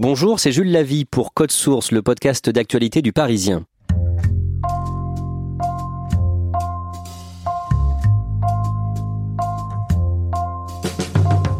[0.00, 3.64] Bonjour, c'est Jules Lavie pour Code Source, le podcast d'actualité du Parisien.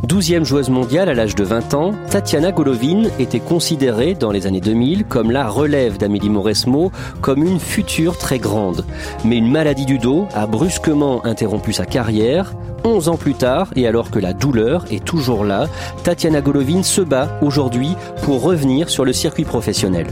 [0.03, 4.61] Douzième joueuse mondiale à l'âge de 20 ans, Tatiana Golovin était considérée dans les années
[4.61, 8.85] 2000 comme la relève d'Amélie Mauresmo, comme une future très grande.
[9.25, 12.53] Mais une maladie du dos a brusquement interrompu sa carrière.
[12.85, 15.67] 11 ans plus tard, et alors que la douleur est toujours là,
[16.03, 20.07] Tatiana Golovin se bat aujourd'hui pour revenir sur le circuit professionnel.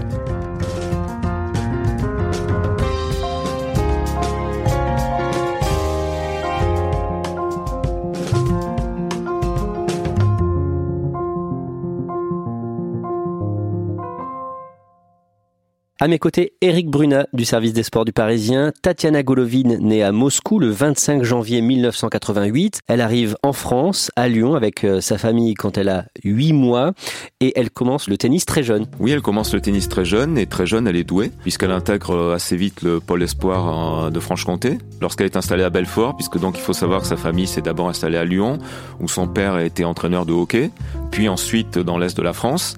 [16.03, 20.11] À mes côtés, Eric Bruna du service des sports du Parisien, Tatiana Golovin, née à
[20.11, 22.81] Moscou le 25 janvier 1988.
[22.89, 26.91] Elle arrive en France, à Lyon, avec euh, sa famille quand elle a 8 mois
[27.39, 28.86] et elle commence le tennis très jeune.
[28.98, 32.17] Oui, elle commence le tennis très jeune et très jeune, elle est douée puisqu'elle intègre
[32.17, 36.58] euh, assez vite le pôle espoir de Franche-Comté lorsqu'elle est installée à Belfort puisque donc
[36.58, 38.58] il faut savoir que sa famille s'est d'abord installée à Lyon
[38.98, 40.73] où son père été entraîneur de hockey
[41.12, 42.74] puis ensuite dans l'est de la France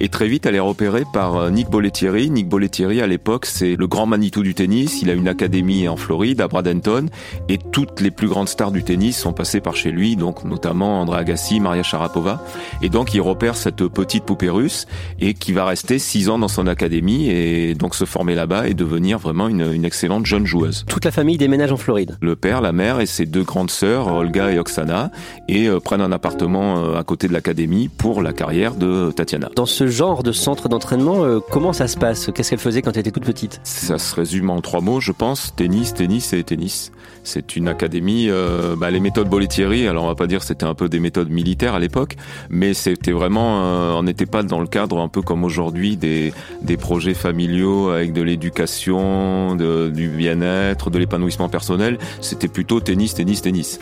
[0.00, 2.30] et très vite elle est repérée par euh, Nick Bollettieri.
[2.30, 5.00] Nick Bollettieri à l'époque, c'est le grand Manitou du tennis.
[5.02, 7.08] Il a une académie en Floride, à Bradenton,
[7.48, 11.00] et toutes les plus grandes stars du tennis sont passées par chez lui, donc notamment
[11.00, 12.44] André Agassi, Maria Sharapova.
[12.82, 14.86] Et donc, il repère cette petite poupée russe
[15.20, 18.74] et qui va rester six ans dans son académie et donc se former là-bas et
[18.74, 20.84] devenir vraiment une, une excellente jeune joueuse.
[20.88, 22.18] Toute la famille déménage en Floride.
[22.20, 25.10] Le père, la mère et ses deux grandes sœurs, Olga et Oksana,
[25.48, 29.50] et euh, prennent un appartement euh, à côté de l'académie pour la carrière de Tatiana.
[29.54, 32.30] Dans ce genre de centre d'entraînement, euh, comment ça se passe?
[32.34, 33.60] Qu'est-ce qu'elle faisait quand elle était toute petite?
[33.64, 35.54] Ça se résume en trois mots, je pense.
[35.56, 36.92] Tennis, tennis et tennis.
[37.22, 40.74] C'est une académie, euh, bah, les méthodes Bollettieri, alors on va pas dire c'était un
[40.74, 42.16] peu des méthodes militaires à l'époque,
[42.50, 46.32] mais c'était vraiment, euh, on n'était pas dans le cadre un peu comme aujourd'hui des,
[46.62, 51.98] des projets familiaux avec de l'éducation, du bien-être, de l'épanouissement personnel.
[52.20, 53.80] C'était plutôt tennis, tennis, tennis.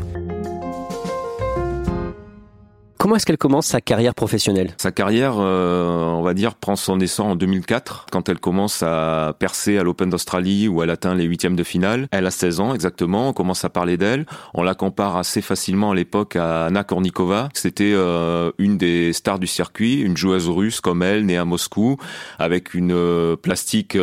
[3.04, 4.72] Comment est-ce qu'elle commence sa carrière professionnelle?
[4.78, 9.36] Sa carrière, euh, on va dire, prend son essor en 2004, quand elle commence à
[9.38, 12.08] percer à l'Open d'Australie, où elle atteint les huitièmes de finale.
[12.12, 14.24] Elle a 16 ans exactement, on commence à parler d'elle.
[14.54, 17.50] On la compare assez facilement à l'époque à Anna Kornikova.
[17.52, 21.98] C'était euh, une des stars du circuit, une joueuse russe comme elle, née à Moscou,
[22.38, 23.98] avec une euh, plastique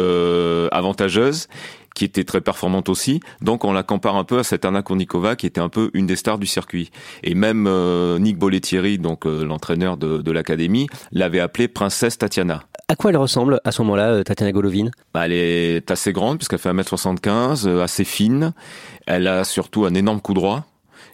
[0.71, 1.47] avantageuse
[1.95, 3.19] qui était très performante aussi.
[3.41, 6.07] Donc on la compare un peu à cette Anna Kournikova qui était un peu une
[6.07, 6.91] des stars du circuit.
[7.23, 12.63] Et même euh, Nick Bollettieri, donc euh, l'entraîneur de, de l'académie, l'avait appelée Princesse Tatiana.
[12.87, 14.89] À quoi elle ressemble à ce moment-là, euh, Tatiana Golovin?
[15.13, 18.53] Bah, Elle est assez grande puisqu'elle fait 1m75, assez fine.
[19.07, 20.65] Elle a surtout un énorme coup droit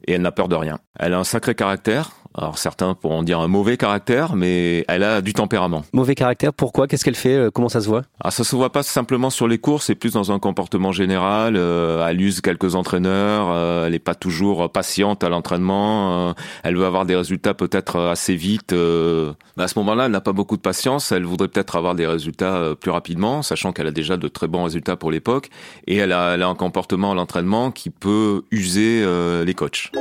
[0.06, 0.80] et elle n'a peur de rien.
[0.98, 2.12] Elle a un sacré caractère.
[2.40, 5.84] Alors certains pourront dire un mauvais caractère, mais elle a du tempérament.
[5.92, 6.88] Mauvais caractère, pourquoi?
[6.88, 8.04] Qu'est-ce qu'elle fait euh, Comment ça se voit?
[8.22, 11.56] Ah, ça se voit pas simplement sur les courses, c'est plus dans un comportement général.
[11.58, 16.36] Euh, elle use quelques entraîneurs, euh, elle n'est pas toujours patiente à l'entraînement.
[16.64, 18.72] elle veut avoir des résultats peut-être assez vite.
[18.72, 21.12] à ce moment-là, elle n'a pas beaucoup de patience.
[21.12, 24.64] Elle voudrait peut-être avoir des résultats plus rapidement, sachant qu'elle a déjà de très bons
[24.64, 25.50] résultats pour l'époque.
[25.88, 29.06] Et elle a, elle a un comportement à l'entraînement qui peut user
[29.44, 29.92] les coachs.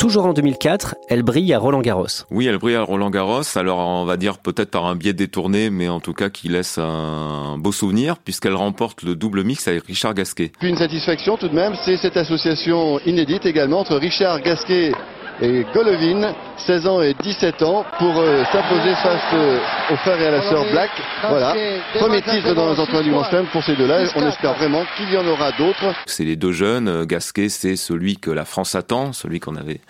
[0.00, 2.06] Toujours en 2004, elle brille à Roland Garros.
[2.30, 3.42] Oui, elle brille à Roland Garros.
[3.54, 6.78] Alors, on va dire peut-être par un biais détourné, mais en tout cas qui laisse
[6.78, 10.52] un beau souvenir, puisqu'elle remporte le double mix avec Richard Gasquet.
[10.58, 14.92] Puis une satisfaction tout de même, c'est cette association inédite également entre Richard Gasquet
[15.40, 16.34] et Golovin,
[16.66, 19.58] 16 ans et 17 ans, pour euh, s'imposer face euh,
[19.90, 20.90] aux frères et à la sœur Black.
[21.28, 21.54] Voilà,
[21.94, 24.04] premier titre dans les entraînements du Grand Chelem pour ces deux-là.
[24.16, 25.94] On espère vraiment qu'il y en aura d'autres.
[26.06, 27.04] C'est les deux jeunes.
[27.04, 29.80] Gasquet, c'est celui que la France attend, celui qu'on avait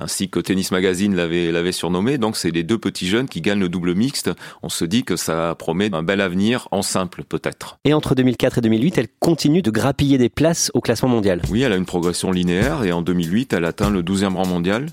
[0.00, 2.18] ainsi que Tennis Magazine l'avait surnommé.
[2.18, 4.30] Donc c'est les deux petits jeunes qui gagnent le double mixte.
[4.62, 7.78] On se dit que ça promet un bel avenir en simple peut-être.
[7.84, 11.42] Et entre 2004 et 2008, elle continue de grappiller des places au classement mondial.
[11.50, 14.86] Oui, elle a une progression linéaire et en 2008, elle atteint le 12e rang mondial.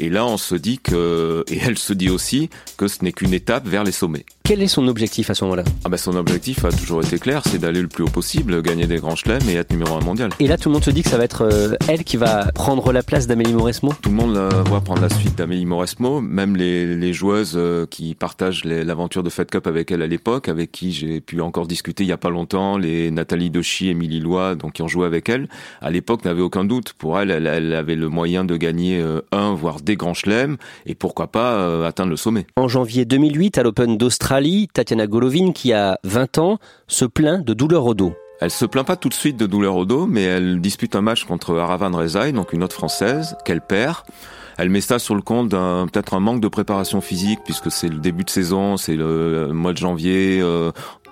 [0.00, 2.48] Et là, on se dit que, et elle se dit aussi
[2.78, 4.24] que ce n'est qu'une étape vers les sommets.
[4.44, 5.62] Quel est son objectif à ce moment-là?
[5.84, 8.86] Ah ben Son objectif a toujours été clair, c'est d'aller le plus haut possible, gagner
[8.86, 10.30] des grands chelems et être numéro un mondial.
[10.40, 12.50] Et là, tout le monde se dit que ça va être euh, elle qui va
[12.52, 13.92] prendre la place d'Amélie Mauresmo?
[14.00, 17.84] Tout le monde la voit prendre la suite d'Amélie Mauresmo, même les, les joueuses euh,
[17.86, 21.66] qui partagent l'aventure de Fed Cup avec elle à l'époque, avec qui j'ai pu encore
[21.66, 25.06] discuter il y a pas longtemps, les Nathalie Dochi, Émilie Lois, donc qui ont joué
[25.06, 25.46] avec elle,
[25.82, 26.94] à l'époque n'avaient aucun doute.
[26.94, 30.56] Pour elle, elle, elle, avait le moyen de gagner euh, un, voire des grands chelems,
[30.86, 32.46] et pourquoi pas euh, atteindre le sommet.
[32.56, 37.54] En janvier 2008, à l'Open d'Australie, Tatiana Golovin, qui a 20 ans, se plaint de
[37.54, 38.14] douleurs au dos.
[38.40, 41.00] Elle se plaint pas tout de suite de douleurs au dos, mais elle dispute un
[41.00, 43.96] match contre Aravan Rezaï, donc une autre française, qu'elle perd.
[44.58, 47.88] Elle met ça sur le compte d'un peut-être un manque de préparation physique puisque c'est
[47.88, 50.38] le début de saison, c'est le mois de janvier.
[50.42, 50.70] Euh,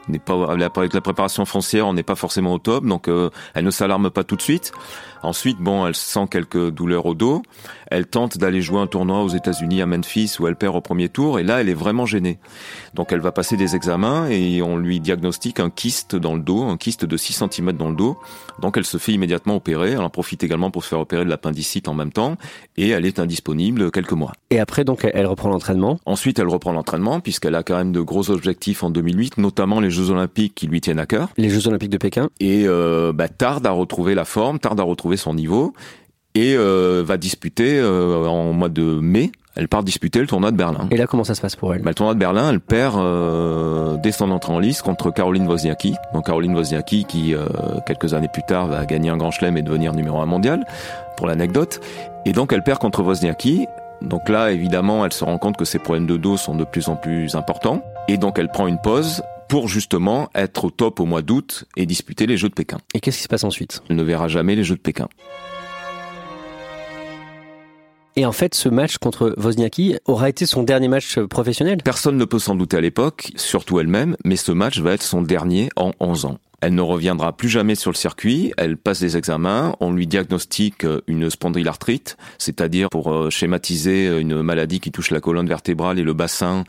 [0.08, 3.64] n'est pas avec la préparation foncière, on n'est pas forcément au top, donc euh, elle
[3.64, 4.72] ne s'alarme pas tout de suite.
[5.22, 7.42] Ensuite, bon, elle sent quelques douleurs au dos.
[7.90, 11.08] Elle tente d'aller jouer un tournoi aux États-Unis à Memphis où elle perd au premier
[11.08, 12.38] tour et là, elle est vraiment gênée.
[12.94, 16.64] Donc, elle va passer des examens et on lui diagnostique un kyste dans le dos,
[16.64, 18.18] un kyste de 6 cm dans le dos.
[18.60, 19.92] Donc, elle se fait immédiatement opérer.
[19.92, 22.36] Elle en profite également pour se faire opérer de l'appendicite en même temps
[22.76, 24.32] et elle est indisponible quelques mois.
[24.50, 25.98] Et après, donc, elle reprend l'entraînement?
[26.06, 29.90] Ensuite, elle reprend l'entraînement puisqu'elle a quand même de gros objectifs en 2008, notamment les
[29.90, 31.28] Jeux Olympiques qui lui tiennent à cœur.
[31.36, 32.28] Les Jeux Olympiques de Pékin?
[32.40, 35.72] Et euh, bah, tarde à retrouver la forme, tarde à retrouver son niveau
[36.34, 39.32] et euh, va disputer euh, en mois de mai.
[39.56, 40.86] Elle part disputer le tournoi de Berlin.
[40.92, 41.82] Et là, comment ça se passe pour elle?
[41.82, 45.48] Bah, Le tournoi de Berlin, elle perd euh, dès son entrée en lice contre Caroline
[45.48, 45.96] Wozniacki.
[46.14, 47.34] Donc Caroline Wozniacki qui,
[47.86, 50.64] quelques années plus tard, va gagner un grand chelem et devenir numéro un mondial,
[51.16, 51.80] pour l'anecdote.
[52.24, 53.66] Et donc elle perd contre Wozniacki.
[54.00, 56.88] Donc là, évidemment, elle se rend compte que ses problèmes de dos sont de plus
[56.88, 57.82] en plus importants.
[58.06, 61.86] Et donc elle prend une pause pour justement être au top au mois d'août et
[61.86, 62.78] disputer les Jeux de Pékin.
[62.94, 63.82] Et qu'est-ce qui se passe ensuite?
[63.88, 65.08] Elle ne verra jamais les Jeux de Pékin.
[68.18, 72.24] Et en fait, ce match contre Wozniacki aura été son dernier match professionnel Personne ne
[72.24, 75.92] peut s'en douter à l'époque, surtout elle-même, mais ce match va être son dernier en
[76.00, 76.38] 11 ans.
[76.60, 80.84] Elle ne reviendra plus jamais sur le circuit, elle passe des examens, on lui diagnostique
[81.06, 86.12] une spondylarthrite, c'est-à-dire pour euh, schématiser une maladie qui touche la colonne vertébrale et le
[86.12, 86.64] bassin,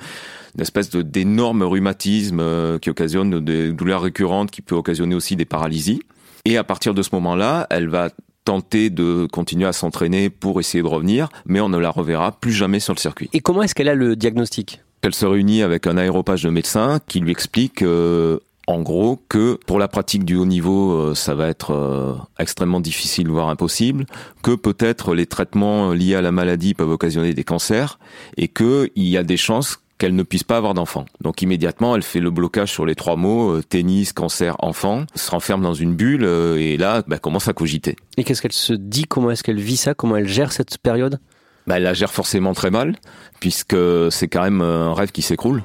[0.53, 5.45] une espèce d'énorme rhumatisme euh, qui occasionne des douleurs récurrentes qui peut occasionner aussi des
[5.45, 6.03] paralysies.
[6.45, 8.11] Et à partir de ce moment-là, elle va
[8.49, 12.51] tenter de continuer à s'entraîner pour essayer de revenir, mais on ne la reverra plus
[12.51, 13.29] jamais sur le circuit.
[13.31, 14.81] Et comment est-ce qu'elle a le diagnostic?
[15.03, 19.59] Elle se réunit avec un aéropage de médecins qui lui explique euh, en gros que
[19.67, 24.07] pour la pratique du haut niveau, euh, ça va être euh, extrêmement difficile, voire impossible,
[24.41, 27.99] que peut-être les traitements liés à la maladie peuvent occasionner des cancers
[28.35, 31.05] et qu'il y a des chances qu'elle ne puisse pas avoir d'enfant.
[31.21, 35.29] Donc immédiatement, elle fait le blocage sur les trois mots euh, tennis, cancer, enfant, se
[35.29, 37.95] renferme dans une bulle euh, et là, bah, commence à cogiter.
[38.17, 39.03] Et qu'est-ce qu'elle se dit?
[39.03, 39.93] Comment est-ce qu'elle vit ça?
[39.93, 41.19] Comment elle gère cette période?
[41.67, 42.95] Bah, Elle la gère forcément très mal,
[43.39, 43.75] puisque
[44.09, 45.61] c'est quand même un rêve qui s'écroule.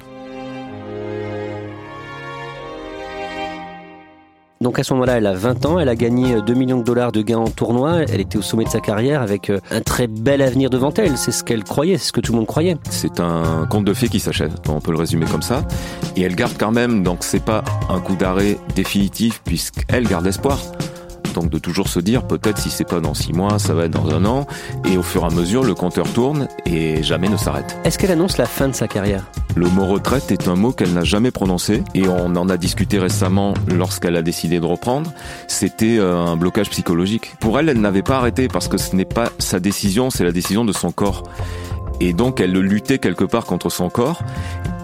[4.65, 7.11] Donc à ce moment-là, elle a 20 ans, elle a gagné 2 millions de dollars
[7.11, 10.07] de gains en tournoi, elle était au sommet de sa carrière avec euh, un très
[10.07, 12.75] bel avenir devant elle, c'est ce qu'elle croyait, c'est ce que tout le monde croyait.
[12.89, 15.61] C'est un conte de fées qui s'achève, on peut le résumer comme ça.
[16.15, 20.57] Et elle garde quand même, donc c'est pas un coup d'arrêt définitif puisqu'elle garde espoir
[21.35, 23.91] donc de toujours se dire peut-être si c'est pas dans six mois, ça va être
[23.91, 24.47] dans un an,
[24.91, 27.77] et au fur et à mesure le compteur tourne et jamais ne s'arrête.
[27.83, 29.25] Est-ce qu'elle annonce la fin de sa carrière?
[29.55, 32.99] Le mot retraite est un mot qu'elle n'a jamais prononcé et on en a discuté
[32.99, 35.11] récemment lorsqu'elle a décidé de reprendre.
[35.47, 37.35] C'était euh, un blocage psychologique.
[37.39, 40.31] Pour elle, elle n'avait pas arrêté parce que ce n'est pas sa décision, c'est la
[40.31, 41.23] décision de son corps.
[42.01, 44.21] Et donc elle luttait quelque part contre son corps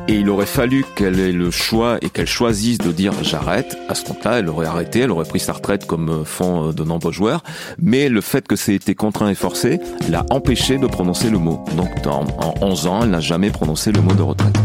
[0.07, 3.77] et il aurait fallu qu'elle ait le choix et qu'elle choisisse de dire j'arrête.
[3.89, 6.73] À ce compte-là, elle aurait arrêté, elle aurait pris sa retraite comme euh, font euh,
[6.73, 7.43] de nombreux joueurs.
[7.79, 9.79] Mais le fait que c'est été contraint et forcé
[10.09, 11.63] l'a empêché de prononcer le mot.
[11.77, 12.25] Donc en,
[12.61, 14.55] 11 ans, elle n'a jamais prononcé le mot de retraite.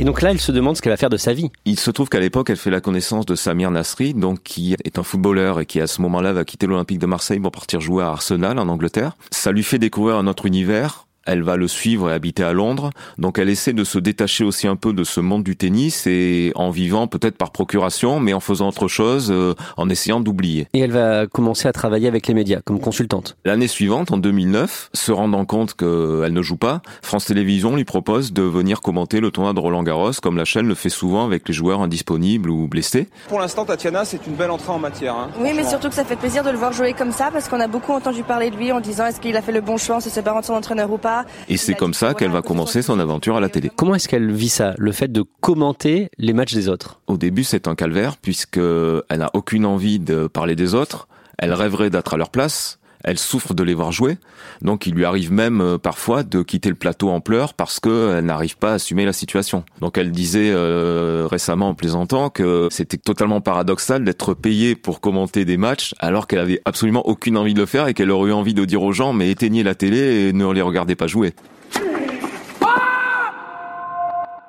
[0.00, 1.50] Et donc là, elle se demande ce qu'elle va faire de sa vie.
[1.64, 4.98] Il se trouve qu'à l'époque, elle fait la connaissance de Samir Nasri, donc qui est
[4.98, 8.04] un footballeur et qui à ce moment-là va quitter l'Olympique de Marseille pour partir jouer
[8.04, 9.16] à Arsenal en Angleterre.
[9.32, 12.90] Ça lui fait découvrir un autre univers elle va le suivre et habiter à Londres.
[13.18, 16.52] Donc elle essaie de se détacher aussi un peu de ce monde du tennis et
[16.54, 20.66] en vivant peut-être par procuration, mais en faisant autre chose, euh, en essayant d'oublier.
[20.72, 23.36] Et elle va commencer à travailler avec les médias comme consultante.
[23.44, 28.32] L'année suivante, en 2009, se rendant compte qu'elle ne joue pas, France Télévisions lui propose
[28.32, 31.46] de venir commenter le tournoi de Roland Garros, comme la chaîne le fait souvent avec
[31.46, 33.08] les joueurs indisponibles ou blessés.
[33.28, 35.14] Pour l'instant, Tatiana, c'est une belle entrée en matière.
[35.14, 37.48] Hein, oui, mais surtout que ça fait plaisir de le voir jouer comme ça, parce
[37.48, 39.76] qu'on a beaucoup entendu parler de lui en disant est-ce qu'il a fait le bon
[39.76, 41.17] choix, si c'est pas son entraîneur ou pas.
[41.48, 43.70] Et c'est comme ça qu'elle va commencer son aventure à la télé.
[43.74, 47.00] Comment est-ce qu'elle vit ça, le fait de commenter les matchs des autres?
[47.06, 51.08] Au début, c'est un calvaire, puisque elle n'a aucune envie de parler des autres.
[51.38, 54.18] Elle rêverait d'être à leur place elle souffre de les voir jouer.
[54.62, 58.24] Donc il lui arrive même euh, parfois de quitter le plateau en pleurs parce qu'elle
[58.24, 59.64] n'arrive pas à assumer la situation.
[59.80, 65.44] Donc elle disait euh, récemment en plaisantant que c'était totalement paradoxal d'être payée pour commenter
[65.44, 68.34] des matchs alors qu'elle avait absolument aucune envie de le faire et qu'elle aurait eu
[68.34, 71.34] envie de dire aux gens mais éteignez la télé et ne les regardez pas jouer.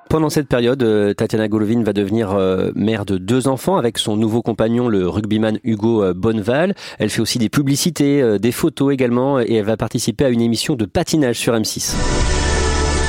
[0.10, 4.18] Pendant cette période, euh, Tatiana Golovin va devenir euh, mère de deux enfants avec son
[4.18, 6.74] nouveau compagnon, le rugbyman Hugo euh, Bonneval.
[6.98, 10.74] Elle fait aussi des publicités, des photos également, et elle va participer à une émission
[10.74, 11.94] de patinage sur M6.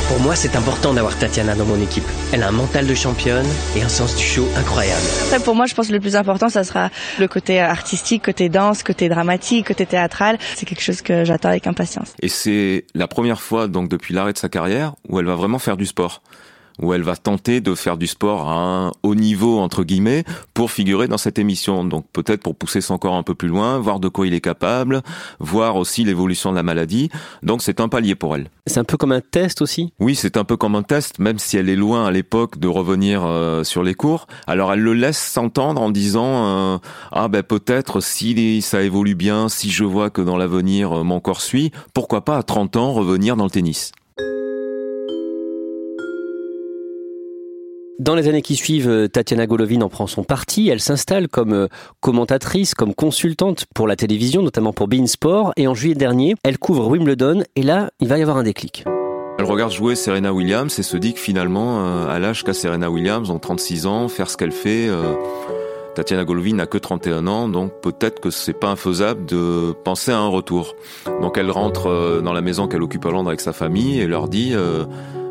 [0.09, 2.04] Pour moi, c'est important d'avoir Tatiana dans mon équipe.
[2.35, 5.00] Elle a un mental de championne et un sens du show incroyable.
[5.25, 8.50] Après, pour moi, je pense que le plus important, ça sera le côté artistique, côté
[8.50, 10.37] danse, côté dramatique, côté théâtral.
[10.54, 12.12] C'est quelque chose que j'attends avec impatience.
[12.21, 15.59] Et c'est la première fois, donc, depuis l'arrêt de sa carrière, où elle va vraiment
[15.59, 16.21] faire du sport
[16.81, 20.25] où elle va tenter de faire du sport à un haut niveau entre guillemets
[20.55, 21.85] pour figurer dans cette émission.
[21.85, 24.41] Donc peut-être pour pousser son corps un peu plus loin, voir de quoi il est
[24.41, 25.03] capable,
[25.39, 27.11] voir aussi l'évolution de la maladie.
[27.43, 28.50] Donc c'est un palier pour elle.
[28.67, 29.93] C'est un peu comme un test aussi?
[29.99, 32.69] Oui, c'est un peu comme un test, même si elle est loin à l'époque de
[32.69, 34.27] revenir euh, sur les cours.
[34.47, 36.79] Alors elle le laisse s'entendre en disant euh,
[37.12, 41.21] ah ben peut-être si ça évolue bien, si je vois que dans l'avenir euh, mon
[41.21, 43.93] corps suit, pourquoi pas à 30 ans revenir dans le tennis.
[48.00, 50.71] Dans les années qui suivent, euh, Tatiana Golovin en prend son parti.
[50.71, 51.69] Elle s'installe comme euh,
[52.00, 55.52] commentatrice, comme consultante pour la télévision, notamment pour Bein Sport.
[55.59, 57.42] Et en juillet dernier, elle couvre Wimbledon.
[57.57, 58.87] Et là, il va y avoir un déclic.
[59.38, 62.90] Elle regarde jouer Serena Williams et se dit que finalement, euh, à l'âge qu'a Serena
[62.90, 64.88] Williams, en 36 ans, faire ce qu'elle fait,
[65.95, 70.19] Tatiana Golovin n'a que 31 ans, donc peut-être que c'est pas infaisable de penser à
[70.19, 70.75] un retour.
[71.21, 74.28] Donc elle rentre dans la maison qu'elle occupe à Londres avec sa famille et leur
[74.28, 74.54] dit,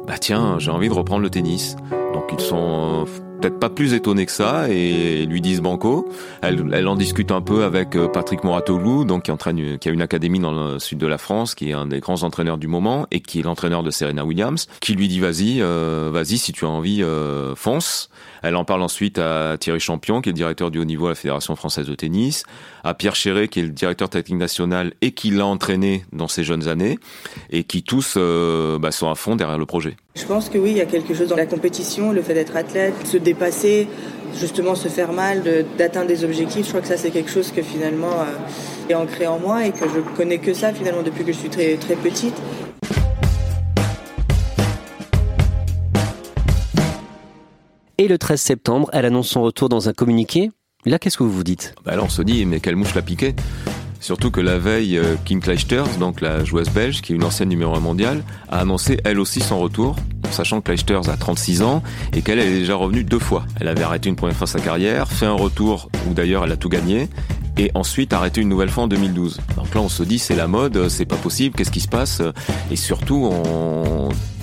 [0.10, 1.76] bah tiens, j'ai envie de reprendre le tennis.
[2.14, 3.06] Donc ils sont
[3.40, 6.10] peut-être pas plus étonnés que ça et lui disent banco.
[6.42, 9.92] Elle, elle en discute un peu avec euh, Patrick Moratoglou, donc qui entraîne, qui a
[9.92, 12.68] une académie dans le sud de la France, qui est un des grands entraîneurs du
[12.68, 16.54] moment et qui est l'entraîneur de Serena Williams, qui lui dit vas-y, euh, vas-y si
[16.54, 18.10] tu as envie, euh, fonce.
[18.44, 21.10] Elle en parle ensuite à Thierry Champion, qui est le directeur du haut niveau à
[21.10, 22.44] la Fédération française de tennis,
[22.84, 26.44] à Pierre Chéret, qui est le directeur technique national et qui l'a entraîné dans ses
[26.44, 27.00] jeunes années,
[27.50, 29.96] et qui tous bah, sont à fond derrière le projet.
[30.16, 32.56] Je pense que oui, il y a quelque chose dans la compétition, le fait d'être
[32.56, 33.88] athlète, se dépasser,
[34.38, 35.44] justement se faire mal,
[35.78, 36.66] d'atteindre des objectifs.
[36.66, 39.72] Je crois que ça c'est quelque chose que finalement euh, est ancré en moi et
[39.72, 42.36] que je connais que ça finalement depuis que je suis très petite.
[48.00, 50.52] Et le 13 septembre, elle annonce son retour dans un communiqué.
[50.86, 51.76] Là, qu'est-ce que vous vous dites?
[51.84, 53.36] Bah Alors on se dit, mais quelle mouche l'a piqué?
[54.00, 57.50] Surtout que la veille, euh, Kim Clijsters, donc la joueuse belge, qui est une ancienne
[57.50, 59.98] numéro 1 mondiale, a annoncé elle aussi son retour,
[60.32, 63.44] sachant que Clijsters a 36 ans et qu'elle est déjà revenue deux fois.
[63.60, 66.58] Elle avait arrêté une première fois sa carrière, fait un retour où d'ailleurs elle a
[66.58, 67.10] tout gagné,
[67.58, 69.42] et ensuite arrêté une nouvelle fois en 2012.
[69.58, 72.22] Donc là on se dit c'est la mode, c'est pas possible, qu'est-ce qui se passe?
[72.72, 73.30] Et surtout,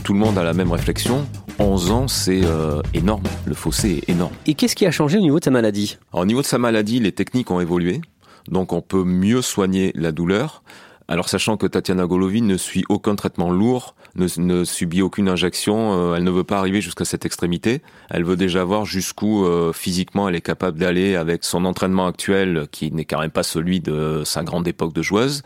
[0.05, 1.27] tout le monde a la même réflexion,
[1.59, 3.25] 11 ans, c'est euh, énorme.
[3.47, 4.33] Le fossé est énorme.
[4.47, 5.99] Et qu'est-ce qui a changé au niveau de sa maladie?
[6.13, 8.01] Au niveau de sa maladie, les techniques ont évolué
[8.49, 10.63] donc on peut mieux soigner la douleur.
[11.09, 16.15] Alors sachant que Tatiana Golovin ne suit aucun traitement lourd, ne, subit aucune injection, euh,
[16.17, 17.83] elle ne veut pas arriver jusqu'à cette extrémité.
[18.11, 22.67] Elle veut déjà voir jusqu'où euh, physiquement elle est capable d'aller avec son entraînement actuel,
[22.73, 25.43] qui n'est quand même pas celui de sa grande époque de joueuse.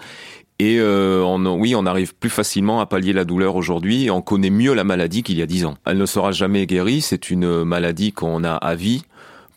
[0.60, 4.10] Et euh, oui, on arrive plus facilement à pallier la douleur aujourd'hui.
[4.10, 5.78] On connaît mieux la maladie qu'il y a dix ans.
[5.86, 7.00] Elle ne sera jamais guérie.
[7.00, 9.04] C'est une maladie qu'on a à vie.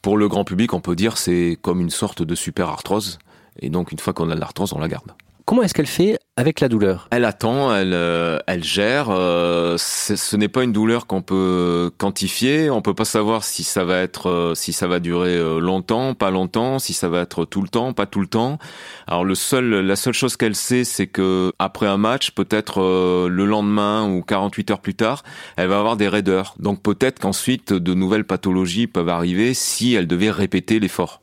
[0.01, 3.19] Pour le grand public, on peut dire c'est comme une sorte de super arthrose.
[3.60, 5.12] Et donc, une fois qu'on a l'arthrose, on la garde.
[5.46, 7.10] Comment est-ce qu'elle fait avec la douleur?
[7.12, 9.08] Elle attend, elle, euh, elle gère.
[9.10, 12.70] Euh, ce n'est pas une douleur qu'on peut quantifier.
[12.70, 16.32] On peut pas savoir si ça va être, euh, si ça va durer longtemps, pas
[16.32, 18.58] longtemps, si ça va être tout le temps, pas tout le temps.
[19.06, 22.80] Alors le seul, la seule chose qu'elle sait, c'est que après un match, peut-être
[23.28, 25.24] le lendemain ou 48 heures plus tard,
[25.58, 26.56] elle va avoir des raideurs.
[26.58, 31.23] Donc peut-être qu'ensuite de nouvelles pathologies peuvent arriver si elle devait répéter l'effort.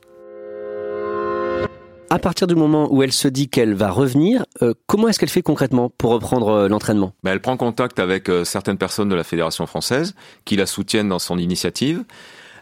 [2.11, 5.29] À partir du moment où elle se dit qu'elle va revenir, euh, comment est-ce qu'elle
[5.29, 7.13] fait concrètement pour reprendre euh, l'entraînement?
[7.23, 10.13] Ben, Elle prend contact avec euh, certaines personnes de la Fédération française
[10.43, 12.03] qui la soutiennent dans son initiative.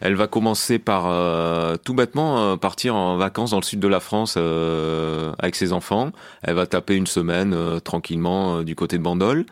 [0.02, 1.12] Elle va commencer par
[1.80, 6.12] tout bêtement partir en vacances dans le sud de la France avec ses enfants.
[6.42, 7.54] Elle va taper une semaine
[7.84, 9.46] tranquillement du côté de Bandol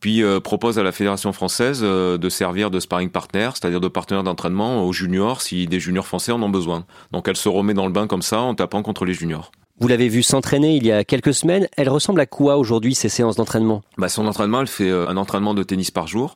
[0.00, 3.88] puis euh, propose à la fédération française euh, de servir de sparring partner, c'est-à-dire de
[3.88, 6.84] partenaire d'entraînement aux juniors si des juniors français en ont besoin.
[7.12, 9.50] Donc elle se remet dans le bain comme ça en tapant contre les juniors.
[9.80, 11.68] Vous l'avez vu s'entraîner il y a quelques semaines.
[11.76, 13.82] Elle ressemble à quoi aujourd'hui ces séances d'entraînement?
[13.96, 16.34] Bah, Son entraînement, elle fait euh, un entraînement de tennis par jour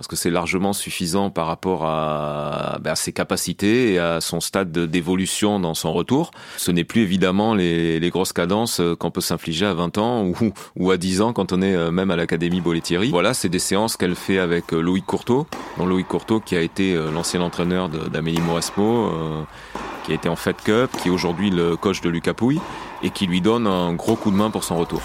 [0.00, 4.72] parce que c'est largement suffisant par rapport à, bah, ses capacités et à son stade
[4.72, 6.30] d'évolution dans son retour.
[6.56, 10.32] Ce n'est plus évidemment les, grosses cadences euh, qu'on peut s'infliger à 20 ans
[10.78, 13.10] ou, à 10 ans quand on est euh, même à l'Académie Bolettieri.
[13.10, 16.94] Voilà, c'est des séances qu'elle fait avec Loïc Courteau, dont Loïc Courteau qui a été
[16.94, 19.12] l'ancien entraîneur d'Amélie Mauresmo,
[20.06, 22.60] qui a été en Fed Cup, qui est aujourd'hui le coach de Lucas Pouille
[23.02, 25.02] et qui lui donne un gros coup de main pour son retour.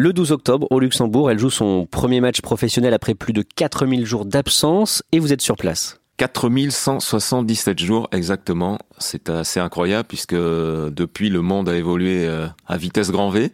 [0.00, 4.06] Le 12 octobre, au Luxembourg, elle joue son premier match professionnel après plus de 4000
[4.06, 6.00] jours d'absence et vous êtes sur place.
[6.18, 8.78] 4177 jours exactement.
[8.98, 13.50] C'est assez incroyable puisque depuis le monde a évolué euh, à vitesse grand V.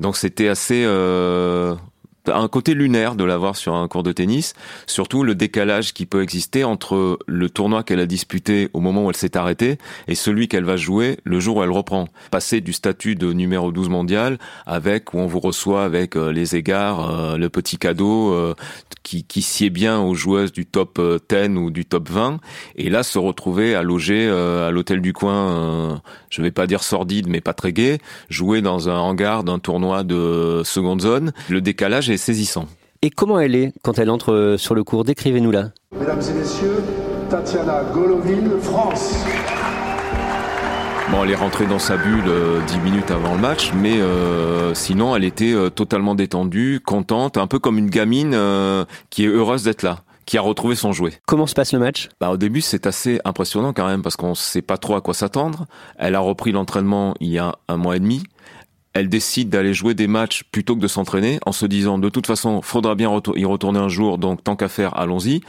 [0.00, 1.76] Donc c'était assez euh,
[2.28, 4.54] un côté lunaire de l'avoir sur un cours de tennis,
[4.86, 9.10] surtout le décalage qui peut exister entre le tournoi qu'elle a disputé au moment où
[9.10, 9.78] elle s'est arrêtée
[10.08, 12.08] et celui qu'elle va jouer le jour où elle reprend.
[12.30, 16.56] Passer du statut de numéro 12 mondial avec où on vous reçoit avec euh, les
[16.56, 18.54] égards, euh, le petit cadeau euh,
[19.02, 22.38] qui, qui sied bien aux joueuses du top 10 ou du top 20
[22.76, 27.28] et là se retrouver à loger à l'hôtel du coin, je vais pas dire sordide
[27.28, 31.32] mais pas très gai, jouer dans un hangar d'un tournoi de seconde zone.
[31.48, 32.66] Le décalage est saisissant.
[33.02, 35.04] Et comment elle est quand elle entre euh, sur le cours?
[35.04, 35.70] Décrivez-nous-la.
[35.98, 36.82] Mesdames et messieurs,
[37.30, 39.24] Tatiana Golovin, France.
[41.10, 44.74] Bon, elle est rentrée dans sa bulle euh, dix minutes avant le match, mais euh,
[44.74, 48.36] sinon, elle était totalement détendue, contente, un peu comme une gamine
[49.10, 51.12] qui est heureuse d'être là qui a retrouvé son jouet.
[51.24, 52.08] Comment se passe le match?
[52.20, 55.00] Bah, Au début, c'est assez impressionnant quand même parce qu'on ne sait pas trop à
[55.00, 55.66] quoi s'attendre.
[55.98, 58.24] Elle a repris l'entraînement il y a un mois et demi
[58.96, 62.26] elle décide d'aller jouer des matchs plutôt que de s'entraîner en se disant de toute
[62.26, 65.42] façon faudra bien y retourner un jour donc tant qu'à faire allons-y.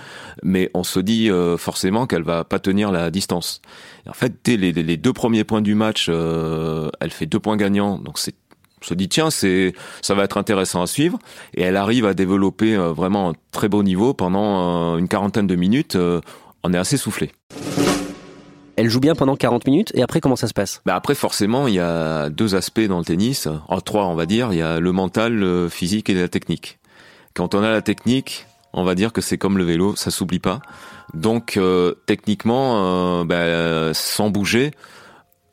[0.44, 3.62] Mais on se dit euh, forcément qu'elle va pas tenir la distance.
[4.06, 7.98] En fait dès les, deux premiers points du match euh, elle fait deux points gagnants.
[7.98, 8.36] Donc c'est
[8.82, 11.18] on se dit tiens c'est ça va être intéressant à suivre.
[11.54, 15.56] Et elle arrive à développer euh, vraiment un très beau niveau pendant une quarantaine de
[15.56, 15.98] minutes
[16.64, 17.32] on est assez soufflé
[18.78, 20.82] elle joue bien pendant 40 minutes et après comment ça se passe?
[20.86, 24.26] Bah Après forcément il y a deux aspects dans le tennis, en trois on va
[24.26, 26.80] dire, il y a le mental, le physique et la technique.
[27.34, 30.40] Quand on a la technique, on va dire que c'est comme le vélo, ça s'oublie
[30.40, 30.62] pas.
[31.14, 34.72] Donc euh, techniquement, euh, bah, sans bouger,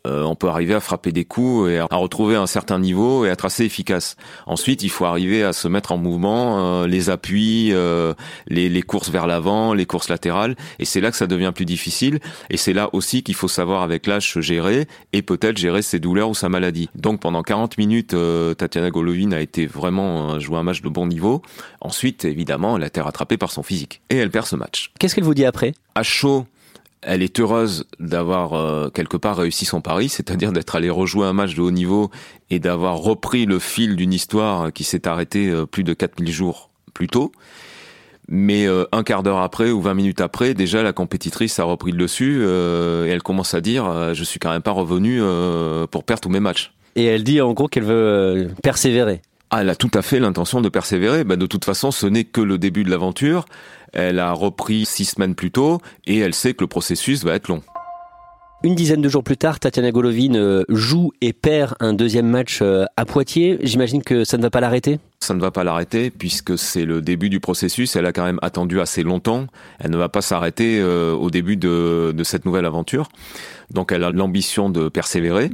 [0.07, 3.29] euh, on peut arriver à frapper des coups et à retrouver un certain niveau et
[3.29, 4.17] être assez efficace.
[4.47, 8.13] Ensuite, il faut arriver à se mettre en mouvement, euh, les appuis, euh,
[8.47, 11.65] les, les, courses vers l'avant, les courses latérales, et c'est là que ça devient plus
[11.65, 12.21] difficile.
[12.51, 16.01] Et c'est là aussi qu'il faut savoir avec l'âge se gérer et peut-être gérer ses
[16.01, 16.91] douleurs ou sa maladie.
[16.95, 18.15] Donc pendant 40 minutes,
[18.59, 21.43] Tatiana Golovin a été vraiment joué un match de bon niveau.
[21.81, 24.93] Ensuite, évidemment, elle a été rattrapée par son physique et elle perd ce match.
[24.99, 25.73] Qu'est-ce qu'elle vous dit après?
[25.95, 26.47] À chaud,
[27.07, 31.33] elle est heureuse d'avoir euh, quelque part réussi son pari, c'est-à-dire d'être allée rejouer un
[31.33, 32.11] match de haut niveau
[32.51, 36.71] et d'avoir repris le fil d'une histoire qui s'est arrêtée euh, plus de 4000 jours
[36.93, 37.33] plus tôt.
[38.29, 41.93] Mais euh, un quart d'heure après ou 20 minutes après, déjà la compétitrice a repris
[41.93, 45.21] le dessus et elle commence à dire je suis quand même pas revenue
[45.91, 46.73] pour perdre tous mes matchs.
[46.97, 49.21] Et elle dit en gros qu'elle veut persévérer.
[49.51, 51.25] Ah, elle a tout à fait l'intention de persévérer.
[51.25, 53.45] Bah, de toute façon, ce n'est que le début de l'aventure.
[53.93, 57.49] Elle a repris six semaines plus tôt et elle sait que le processus va être
[57.49, 57.63] long.
[58.65, 62.61] Une dizaine de jours plus tard, Tatiana Golovin euh, joue et perd un deuxième match
[62.63, 63.59] euh, à Poitiers.
[63.61, 65.01] J'imagine que ça ne va pas l'arrêter?
[65.21, 67.95] Ça ne va pas l'arrêter puisque c'est le début du processus.
[67.95, 69.47] Elle a quand même attendu assez longtemps.
[69.81, 73.11] Elle ne va pas s'arrêter euh, au début de, de cette nouvelle aventure.
[73.71, 75.51] Donc elle a l'ambition de persévérer,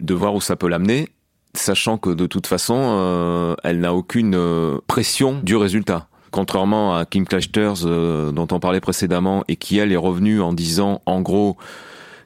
[0.00, 1.10] de voir où ça peut l'amener
[1.54, 6.08] sachant que de toute façon, euh, elle n'a aucune euh, pression du résultat.
[6.30, 10.52] Contrairement à Kim Clijsters euh, dont on parlait précédemment et qui elle est revenue en
[10.52, 11.56] disant en gros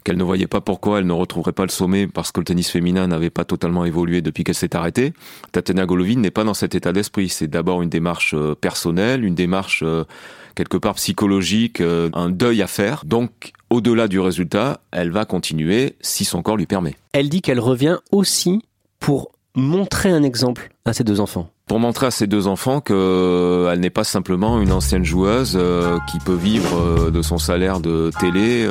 [0.02, 2.70] qu'elle ne voyait pas pourquoi elle ne retrouverait pas le sommet parce que le tennis
[2.70, 5.12] féminin n'avait pas totalement évolué depuis qu'elle s'est arrêtée.
[5.52, 7.28] Tatiana Golovin n'est pas dans cet état d'esprit.
[7.28, 9.84] C'est d'abord une démarche personnelle, une démarche
[10.54, 13.04] quelque part psychologique, un deuil à faire.
[13.04, 16.96] Donc, au-delà du résultat, elle va continuer si son corps lui permet.
[17.12, 18.62] Elle dit qu'elle revient aussi
[18.98, 22.96] pour montrer un exemple à ses deux enfants pour montrer à ses deux enfants qu'elle
[22.96, 27.80] euh, n'est pas simplement une ancienne joueuse euh, qui peut vivre euh, de son salaire
[27.80, 28.66] de télé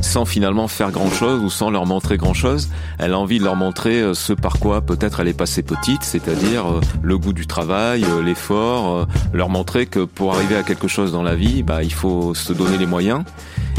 [0.00, 2.68] sans finalement faire grand-chose ou sans leur montrer grand-chose.
[2.98, 6.64] Elle a envie de leur montrer ce par quoi peut-être elle est passée petite, c'est-à-dire
[7.02, 11.36] le goût du travail, l'effort, leur montrer que pour arriver à quelque chose dans la
[11.36, 13.22] vie, bah, il faut se donner les moyens.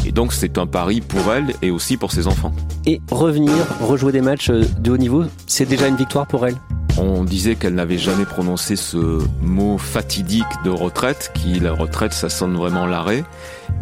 [0.06, 2.54] Et donc c'est un pari pour elle et aussi pour ses enfants.
[2.86, 6.56] Et revenir, rejouer des matchs de haut niveau, c'est déjà une victoire pour elle?
[6.97, 12.29] On disait qu'elle n'avait jamais prononcé ce mot fatidique de retraite, qui la retraite, ça
[12.29, 13.23] sonne vraiment l'arrêt.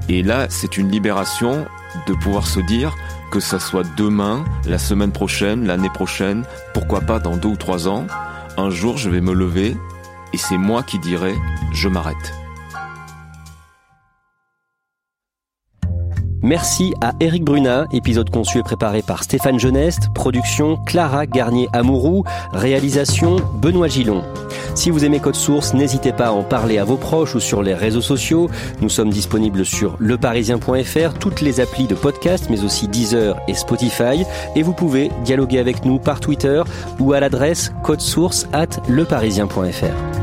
[0.09, 1.65] Et là, c'est une libération
[2.07, 2.95] de pouvoir se dire
[3.31, 7.87] que ça soit demain, la semaine prochaine, l'année prochaine, pourquoi pas dans deux ou trois
[7.87, 8.05] ans,
[8.57, 9.75] un jour je vais me lever
[10.33, 11.33] et c'est moi qui dirai
[11.71, 12.42] je m'arrête.
[16.43, 23.37] Merci à Eric Bruna, épisode conçu et préparé par Stéphane Geneste, production Clara Garnier-Amouroux, réalisation
[23.53, 24.23] Benoît Gillon.
[24.75, 27.63] Si vous aimez Code Source, n'hésitez pas à en parler à vos proches ou sur
[27.63, 28.49] les réseaux sociaux.
[28.81, 34.25] Nous sommes disponibles sur leparisien.fr, toutes les applis de podcast, mais aussi Deezer et Spotify.
[34.57, 36.61] Et vous pouvez dialoguer avec nous par Twitter
[36.99, 40.22] ou à l'adresse codesource at leparisien.fr.